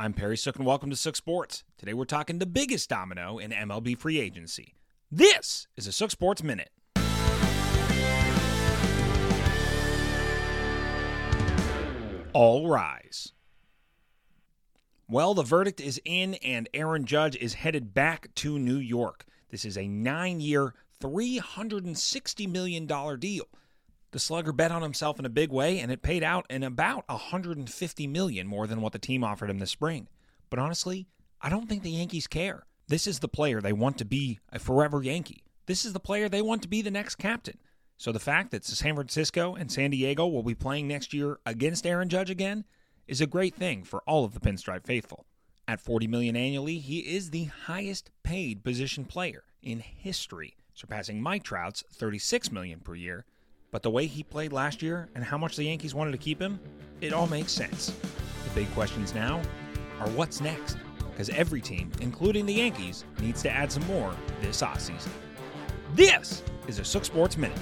I'm 0.00 0.14
Perry 0.14 0.38
Sook 0.38 0.56
and 0.56 0.64
welcome 0.64 0.88
to 0.88 0.96
Sook 0.96 1.14
Sports. 1.14 1.62
Today 1.76 1.92
we're 1.92 2.06
talking 2.06 2.38
the 2.38 2.46
biggest 2.46 2.88
domino 2.88 3.36
in 3.36 3.50
MLB 3.50 3.98
free 3.98 4.18
agency. 4.18 4.74
This 5.12 5.68
is 5.76 5.86
a 5.86 5.92
Sook 5.92 6.10
Sports 6.10 6.42
Minute. 6.42 6.70
All 12.32 12.66
rise. 12.66 13.34
Well, 15.06 15.34
the 15.34 15.42
verdict 15.42 15.82
is 15.82 16.00
in, 16.06 16.32
and 16.36 16.66
Aaron 16.72 17.04
Judge 17.04 17.36
is 17.36 17.52
headed 17.52 17.92
back 17.92 18.34
to 18.36 18.58
New 18.58 18.78
York. 18.78 19.26
This 19.50 19.66
is 19.66 19.76
a 19.76 19.86
nine 19.86 20.40
year, 20.40 20.72
$360 21.02 22.50
million 22.50 22.86
deal. 22.86 23.48
The 24.12 24.18
slugger 24.18 24.52
bet 24.52 24.72
on 24.72 24.82
himself 24.82 25.18
in 25.18 25.24
a 25.24 25.30
big 25.30 25.50
way, 25.50 25.78
and 25.78 25.92
it 25.92 26.02
paid 26.02 26.24
out 26.24 26.46
in 26.50 26.62
about 26.62 27.04
150 27.08 28.06
million 28.08 28.46
more 28.46 28.66
than 28.66 28.80
what 28.80 28.92
the 28.92 28.98
team 28.98 29.22
offered 29.22 29.50
him 29.50 29.58
this 29.58 29.70
spring. 29.70 30.08
But 30.48 30.58
honestly, 30.58 31.06
I 31.40 31.48
don't 31.48 31.68
think 31.68 31.82
the 31.82 31.90
Yankees 31.90 32.26
care. 32.26 32.66
This 32.88 33.06
is 33.06 33.20
the 33.20 33.28
player 33.28 33.60
they 33.60 33.72
want 33.72 33.98
to 33.98 34.04
be 34.04 34.40
a 34.52 34.58
forever 34.58 35.02
Yankee. 35.02 35.44
This 35.66 35.84
is 35.84 35.92
the 35.92 36.00
player 36.00 36.28
they 36.28 36.42
want 36.42 36.62
to 36.62 36.68
be 36.68 36.82
the 36.82 36.90
next 36.90 37.14
captain. 37.16 37.58
So 37.96 38.10
the 38.10 38.18
fact 38.18 38.50
that 38.50 38.64
San 38.64 38.94
Francisco 38.96 39.54
and 39.54 39.70
San 39.70 39.90
Diego 39.90 40.26
will 40.26 40.42
be 40.42 40.54
playing 40.54 40.88
next 40.88 41.14
year 41.14 41.38
against 41.46 41.86
Aaron 41.86 42.08
Judge 42.08 42.30
again 42.30 42.64
is 43.06 43.20
a 43.20 43.26
great 43.26 43.54
thing 43.54 43.84
for 43.84 44.02
all 44.06 44.24
of 44.24 44.34
the 44.34 44.40
pinstripe 44.40 44.86
faithful. 44.86 45.26
At 45.68 45.80
40 45.80 46.08
million 46.08 46.34
annually, 46.34 46.78
he 46.78 46.98
is 46.98 47.30
the 47.30 47.44
highest 47.44 48.10
paid 48.24 48.64
position 48.64 49.04
player 49.04 49.44
in 49.62 49.80
history, 49.80 50.56
surpassing 50.74 51.22
Mike 51.22 51.44
Trout's 51.44 51.84
36 51.92 52.50
million 52.50 52.80
per 52.80 52.96
year. 52.96 53.24
But 53.72 53.82
the 53.84 53.90
way 53.90 54.06
he 54.06 54.24
played 54.24 54.52
last 54.52 54.82
year 54.82 55.08
and 55.14 55.22
how 55.22 55.38
much 55.38 55.54
the 55.54 55.62
Yankees 55.64 55.94
wanted 55.94 56.10
to 56.12 56.18
keep 56.18 56.40
him, 56.40 56.58
it 57.00 57.12
all 57.12 57.28
makes 57.28 57.52
sense. 57.52 57.90
The 58.44 58.50
big 58.54 58.72
questions 58.74 59.14
now 59.14 59.40
are 60.00 60.08
what's 60.10 60.40
next? 60.40 60.76
Because 61.10 61.28
every 61.28 61.60
team, 61.60 61.92
including 62.00 62.46
the 62.46 62.54
Yankees, 62.54 63.04
needs 63.20 63.42
to 63.42 63.50
add 63.50 63.70
some 63.70 63.86
more 63.86 64.12
this 64.40 64.62
offseason. 64.62 65.10
This 65.94 66.42
is 66.66 66.80
a 66.80 66.84
Sook 66.84 67.04
Sports 67.04 67.36
Minute. 67.36 67.58